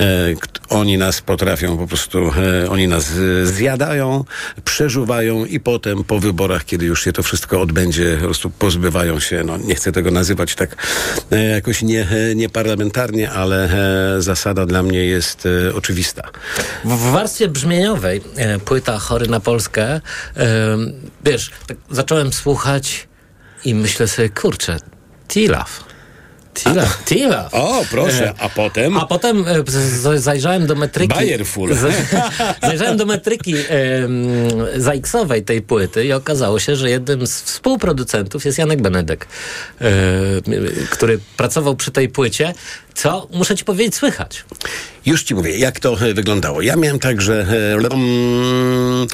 [0.00, 0.34] E,
[0.68, 2.18] oni nas potrafią po prostu,
[2.64, 4.24] e, oni nas e, zjadają,
[4.64, 9.44] przeżuwają i potem po wyborach, kiedy już się to wszystko odbędzie, po prostu pozbywają się,
[9.44, 10.76] no nie chcę tego nazywać tak
[11.30, 13.70] e, jakoś nie, e, nieparlamentarnie, ale
[14.16, 16.30] e, zasada dla mnie jest oczywista.
[16.84, 18.20] W, warstwie brzmieniowej
[18.64, 20.00] płyta Chory na Polskę,
[21.24, 23.08] wiesz, tak zacząłem słuchać
[23.64, 24.76] i myślę sobie, kurczę,
[25.28, 25.91] Tilaf.
[26.54, 27.54] Tilaf, Tilaf.
[27.54, 28.96] O, proszę, E, a potem?
[28.96, 31.14] A potem e, zajrzałem do metryki.
[31.14, 31.70] Bayerful.
[32.62, 34.26] Zajrzałem do metryki em,
[34.76, 39.26] ZX-owej tej płyty i okazało się, że jednym z współproducentów jest Janek Benedek,
[39.80, 39.86] e,
[40.90, 42.54] który pracował przy tej płycie,
[42.94, 44.44] co muszę ci powiedzieć słychać.
[45.06, 46.62] Już ci mówię, jak to wyglądało.
[46.62, 49.06] Ja miałem tak, że e, mm,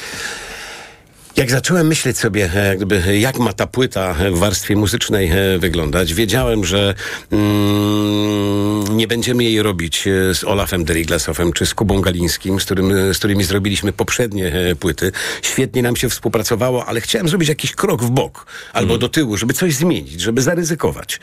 [1.35, 6.13] Jak zacząłem myśleć sobie, e, jakby, jak ma ta płyta w warstwie muzycznej e, wyglądać,
[6.13, 6.95] wiedziałem, że
[7.31, 13.13] mm, nie będziemy jej robić e, z Olafem Deriglasowem czy z Kubą Galińskim, z, którym,
[13.13, 15.11] z którymi zrobiliśmy poprzednie e, płyty.
[15.41, 19.53] Świetnie nam się współpracowało, ale chciałem zrobić jakiś krok w bok albo do tyłu, żeby
[19.53, 21.19] coś zmienić, żeby zaryzykować.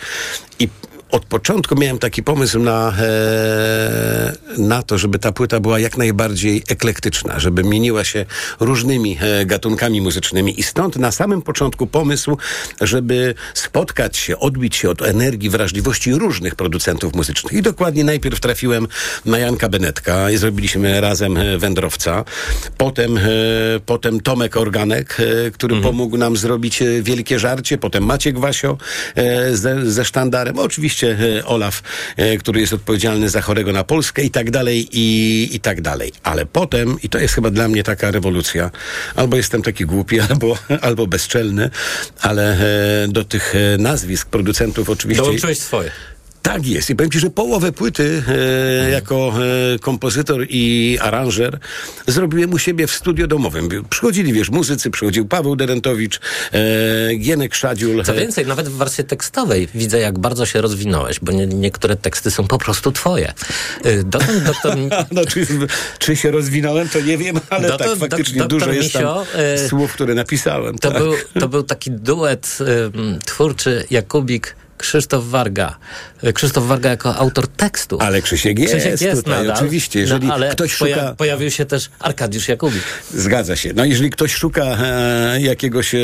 [0.58, 0.68] I
[1.10, 6.62] od początku miałem taki pomysł na, e, na to, żeby ta płyta była jak najbardziej
[6.68, 8.26] eklektyczna, żeby mieniła się
[8.60, 12.36] różnymi e, gatunkami muzycznymi i stąd na samym początku pomysł,
[12.80, 17.52] żeby spotkać się, odbić się od energii, wrażliwości różnych producentów muzycznych.
[17.52, 18.88] I dokładnie najpierw trafiłem
[19.24, 22.24] na Janka Benetka i zrobiliśmy razem e, Wędrowca.
[22.78, 23.20] Potem, e,
[23.86, 27.78] potem Tomek Organek, e, który pomógł nam zrobić e, Wielkie Żarcie.
[27.78, 28.78] Potem Maciek Wasio
[29.52, 30.58] ze, ze sztandarem.
[30.58, 31.82] Oczywiście e, Olaf,
[32.16, 36.12] e, który jest odpowiedzialny za chorego na Polskę i tak dalej, i, i tak dalej.
[36.22, 38.70] Ale potem, i to jest chyba dla mnie taka rewolucja,
[39.14, 41.70] albo jestem taki głupi, albo, albo bezczelny,
[42.20, 42.58] ale
[43.04, 45.22] e, do tych nazwisk producentów oczywiście...
[45.22, 45.90] Dołączyłeś swoje.
[46.46, 46.90] Tak jest.
[46.90, 49.32] I powiem ci, że połowę płyty e, jako
[49.74, 51.58] e, kompozytor i aranżer
[52.06, 53.68] zrobiłem u siebie w studio domowym.
[53.90, 56.20] Przychodzili, wiesz, muzycy, przychodził Paweł Derentowicz,
[56.52, 58.04] e, Gienek Szadziul.
[58.04, 62.30] Co więcej, nawet w wersji tekstowej widzę, jak bardzo się rozwinąłeś, bo nie, niektóre teksty
[62.30, 63.32] są po prostu twoje.
[63.86, 64.76] Y, Dotąd doktor...
[65.12, 65.46] no, czy,
[65.98, 69.02] czy się rozwinąłem, to nie wiem, ale Dotąd tak, faktycznie dok- dużo doktor jest tam
[69.02, 70.78] Misio, e, słów, które napisałem.
[70.78, 71.02] To, tak.
[71.02, 72.58] był, to był taki duet
[72.94, 75.76] ym, twórczy Jakubik Krzysztof Warga.
[76.24, 77.98] Y, Krzysztof Warga jako autor tekstu.
[78.00, 80.00] Ale Krzysiek jest tutaj, oczywiście.
[80.00, 82.82] Jeżeli no, ale ktoś poja- szuka- Pojawił się też Arkadiusz Jakubik.
[83.14, 83.72] Zgadza się.
[83.76, 85.98] No jeżeli ktoś szuka e, jakiegoś, e,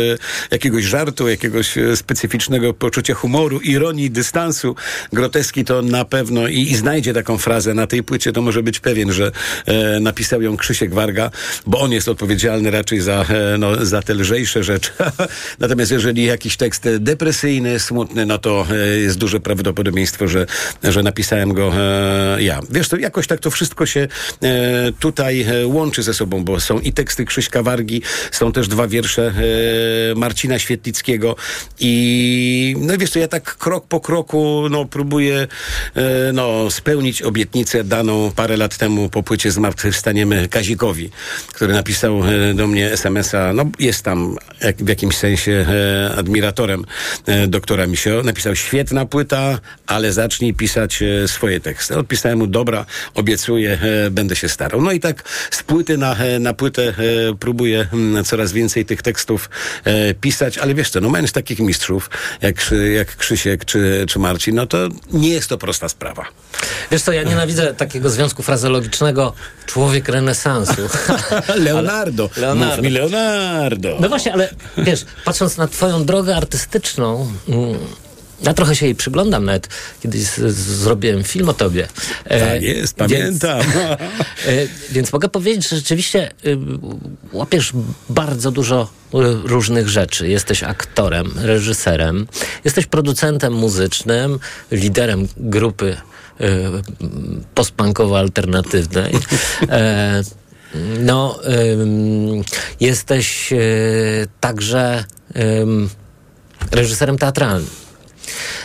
[0.50, 4.74] jakiegoś żartu, jakiegoś e, specyficznego poczucia humoru, ironii, dystansu,
[5.12, 8.80] groteski, to na pewno i, i znajdzie taką frazę na tej płycie, to może być
[8.80, 9.32] pewien, że
[9.66, 11.30] e, napisał ją Krzysiek Warga,
[11.66, 14.90] bo on jest odpowiedzialny raczej za, e, no, za te lżejsze rzeczy.
[15.58, 20.46] Natomiast jeżeli jakiś tekst depresyjny, smutny, no to e, jest duże prawdopodobieństwo, że,
[20.84, 22.60] że napisałem go e, ja.
[22.70, 24.08] Wiesz, to jakoś tak to wszystko się
[24.42, 24.48] e,
[25.00, 29.32] tutaj łączy ze sobą, bo są i teksty Krzyśka Wargi, są też dwa wiersze
[30.16, 31.36] Marcina Świetlickiego
[31.80, 35.46] i no wiesz, to ja tak krok po kroku no, próbuję
[36.32, 41.10] no, spełnić obietnicę daną parę lat temu po płycie Zmartwychwstaniemy Kazikowi,
[41.52, 42.22] który napisał
[42.54, 45.66] do mnie SMS-a, no jest tam jak, w jakimś sensie
[46.16, 46.84] admiratorem
[47.48, 48.22] doktora Misio.
[48.22, 51.98] Napisał, świetna płyta, ale zacznij pisać e, swoje teksty.
[51.98, 54.82] Odpisałem mu, dobra, obiecuję, e, będę się starał.
[54.82, 56.94] No i tak z płyty na, e, na płytę
[57.40, 59.50] próbuję mm, coraz więcej tych tekstów
[60.20, 62.10] pisać, ale wiesz co, no mając takich mistrzów
[62.40, 66.24] jak, jak Krzysiek czy, czy Marcin, no to nie jest to prosta sprawa.
[66.90, 69.32] Wiesz co, ja nienawidzę takiego związku frazologicznego
[69.66, 70.82] człowiek renesansu.
[71.64, 72.30] Leonardo.
[72.36, 72.76] Leonardo.
[72.76, 73.96] Mów mi Leonardo.
[74.00, 77.78] No właśnie, ale wiesz, patrząc na twoją drogę artystyczną, mm,
[78.42, 79.68] ja trochę się jej przyglądam, nawet
[80.02, 81.88] kiedyś zrobiłem film o tobie.
[82.28, 83.60] Tak jest, pamiętam.
[83.60, 83.74] Więc,
[84.46, 86.58] e, więc mogę powiedzieć, że rzeczywiście y,
[87.32, 87.72] łapiesz
[88.08, 90.28] bardzo dużo y, różnych rzeczy.
[90.28, 92.26] Jesteś aktorem, reżyserem,
[92.64, 94.38] jesteś producentem muzycznym,
[94.70, 95.96] liderem grupy
[96.40, 96.44] y,
[97.54, 99.18] postpunkowo-alternatywnej.
[99.68, 100.22] E,
[100.98, 101.38] no,
[102.80, 103.54] jesteś
[104.40, 105.04] także
[106.70, 107.81] reżyserem teatralnym.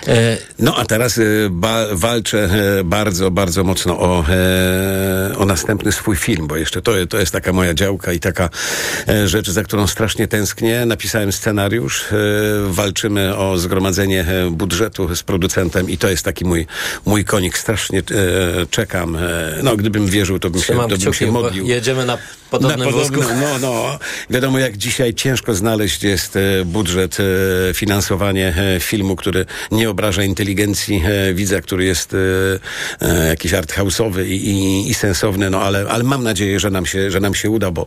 [0.08, 2.50] E, No a teraz e, ba, walczę
[2.80, 4.26] e, bardzo, bardzo mocno o,
[5.38, 8.50] o następny swój film, bo jeszcze to, to jest taka moja działka i taka
[9.26, 10.86] rzecz, za którą strasznie tęsknię.
[10.86, 12.06] Napisałem scenariusz,
[12.68, 16.68] walczymy o zgromadzenie budżetu z producentem i to jest taki mój,
[17.06, 17.58] mój konik.
[17.58, 18.04] Strasznie
[18.70, 19.18] czekam.
[19.64, 21.66] No gdybym wierzył, to bym się, to bym się modlił.
[21.66, 22.18] jedziemy na
[22.52, 23.16] podobnym Na wózku.
[23.42, 24.00] No, no.
[24.30, 30.24] Wiadomo, jak dzisiaj ciężko znaleźć jest e, budżet, e, finansowanie e, filmu, który nie obraża
[30.24, 32.16] inteligencji widza, który jest
[33.30, 37.20] jakiś arthouse'owy i, i, i sensowny, no ale, ale mam nadzieję, że nam, się, że
[37.20, 37.86] nam się uda, bo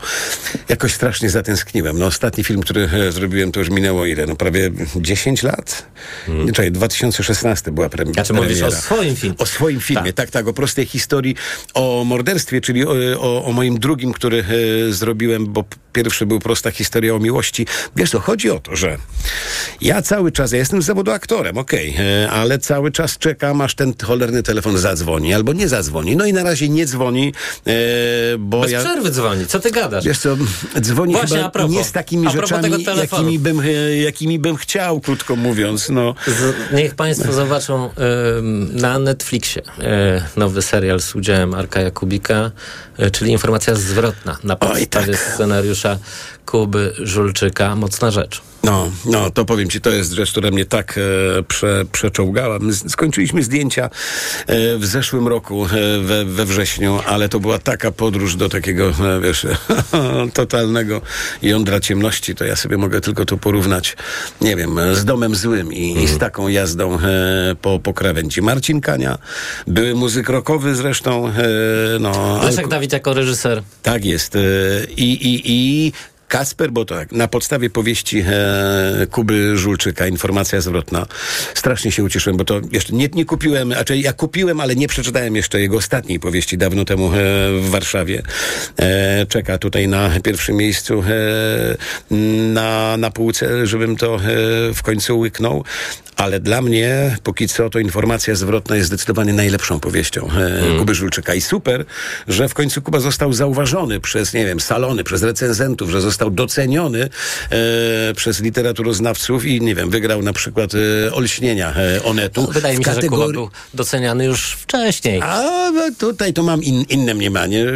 [0.69, 1.99] jakoś strasznie zatęskniłem.
[1.99, 4.27] No ostatni film, który zrobiłem, to już minęło ile?
[4.27, 5.87] No prawie 10 lat?
[6.29, 8.49] Nie, czekaj, 2016 była prem- Znaczy premiera.
[8.49, 9.37] mówisz o swoim filmie.
[9.39, 11.35] O swoim filmie, tak, tak, o prostej historii,
[11.75, 14.43] o morderstwie, czyli o, o, o moim drugim, który
[14.91, 17.67] zrobiłem, bo pierwszy był prosta historia o miłości.
[17.97, 18.99] Wiesz co, chodzi o to, że
[19.81, 23.75] ja cały czas, ja jestem z zawodu aktorem, okej, e, ale cały czas czekam, aż
[23.75, 26.17] ten cholerny telefon zadzwoni, albo nie zadzwoni.
[26.17, 27.33] No i na razie nie dzwoni,
[27.67, 27.73] e,
[28.39, 28.81] bo Bez ja...
[28.81, 29.47] przerwy dzwoni.
[29.47, 30.05] Co ty gadasz?
[30.05, 30.37] Wiesz co,
[30.81, 31.73] dzwoni Właśnie, chyba propos.
[31.73, 36.15] nie z takimi rzeczami, jakimi bym, e, jakimi bym chciał, krótko mówiąc, no.
[36.27, 37.91] Z, niech Państwo zobaczą
[38.39, 39.63] ym, na Netflixie y,
[40.37, 42.51] nowy serial z udziałem Arka Jakubika,
[43.01, 45.99] y, czyli informacja zwrotna na podstawie scenariusza scenariusza
[46.47, 47.77] Kuby Żulczyka.
[47.77, 48.43] Mocna rzecz.
[48.65, 50.99] No, no, to powiem ci, to jest rzecz, która mnie tak
[51.39, 52.59] e, prze, przeczołgała.
[52.89, 53.91] Skończyliśmy zdjęcia
[54.47, 55.69] e, w zeszłym roku, e,
[56.01, 59.47] we, we wrześniu, ale to była taka podróż do takiego, e, wiesz,
[60.35, 61.01] totalnego
[61.43, 63.97] jądra ciemności, to ja sobie mogę tylko to porównać,
[64.41, 67.01] nie wiem, z Domem Złym i, i z taką jazdą e,
[67.63, 68.43] po, po krawędzi.
[68.43, 69.19] Marcin Kania,
[69.67, 71.33] były muzyk rockowy zresztą, e,
[72.01, 72.41] no...
[72.45, 73.63] Leszek Dawid jako reżyser.
[73.83, 74.39] Tak jest.
[74.97, 75.93] I, i, i
[76.31, 81.07] Kasper, bo to tak, na podstawie powieści e, Kuby Żulczyka, informacja zwrotna,
[81.55, 85.37] strasznie się ucieszyłem, bo to jeszcze nie, nie kupiłem, znaczy ja kupiłem, ale nie przeczytałem
[85.37, 87.11] jeszcze jego ostatniej powieści dawno temu e,
[87.61, 88.23] w Warszawie.
[88.79, 92.17] E, czeka tutaj na pierwszym miejscu e,
[92.53, 94.19] na, na półce, żebym to e,
[94.75, 95.65] w końcu łyknął.
[96.17, 101.35] Ale dla mnie, póki co, to informacja zwrotna jest zdecydowanie najlepszą powieścią e, Kuby Żulczyka.
[101.35, 101.85] I super,
[102.29, 107.09] że w końcu Kuba został zauważony przez, nie wiem, salony, przez recenzentów, że został doceniony
[107.51, 112.47] e, przez literaturoznawców i, nie wiem, wygrał na przykład e, Olśnienia e, Onetu.
[112.53, 115.21] Wydaje w mi się, że Kuba kategorii- był doceniany już wcześniej.
[115.23, 117.73] a no, tutaj to mam in, inne mniemanie, e,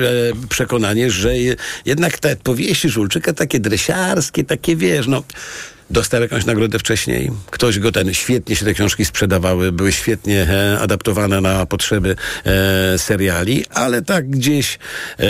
[0.49, 5.23] przekonanie, że je, jednak te powieści Żulczyka takie dresiarskie, takie wiesz, no
[5.91, 7.31] dostał jakąś nagrodę wcześniej.
[7.51, 12.99] Ktoś go ten, świetnie się te książki sprzedawały, były świetnie e, adaptowane na potrzeby e,
[12.99, 14.79] seriali, ale tak gdzieś
[15.19, 15.27] e,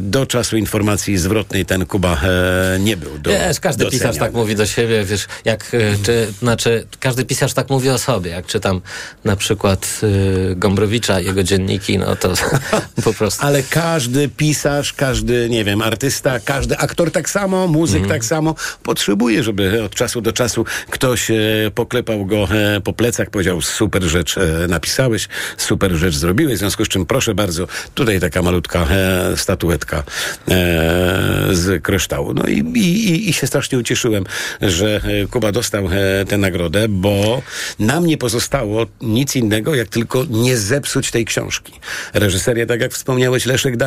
[0.00, 4.56] do czasu informacji zwrotnej ten Kuba e, nie był do, Wiesz, każdy pisarz tak mówi
[4.56, 8.80] do siebie, wiesz, jak, y, czy, znaczy, każdy pisarz tak mówi o sobie, jak czytam
[9.24, 12.32] na przykład y, Gombrowicza, jego dzienniki, no to
[13.04, 13.46] po prostu.
[13.46, 18.08] Ale każdy pisarz, każdy, nie wiem, artysta, każdy aktor tak samo, muzyk Mhm.
[18.20, 21.34] tak samo potrzebuje, żeby od czasu do czasu ktoś e,
[21.74, 26.84] poklepał go e, po plecach, powiedział super rzecz e, napisałeś, super rzecz zrobiłeś, w związku
[26.84, 28.86] z czym proszę bardzo, tutaj taka malutka
[29.36, 30.02] statuetka
[31.52, 32.34] z kryształu.
[32.34, 34.24] No i, i, i- się strasznie ucieszyłem,
[34.62, 35.88] że Kuba dostał
[36.28, 37.42] tę nagrodę, bo
[37.78, 41.72] nam nie pozostało nic innego, jak tylko nie zepsuć tej książki.
[42.14, 43.82] Reżyseria, tak jak wspomniałeś, Leszek Dawid,